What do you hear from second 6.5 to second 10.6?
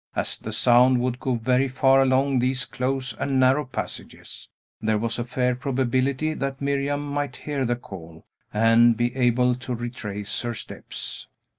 Miriam might hear the call, and be able to retrace her